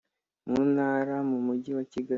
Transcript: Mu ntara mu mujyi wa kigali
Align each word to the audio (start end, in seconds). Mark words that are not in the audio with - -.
Mu 0.49 0.61
ntara 0.73 1.15
mu 1.29 1.37
mujyi 1.45 1.71
wa 1.77 1.83
kigali 1.91 2.09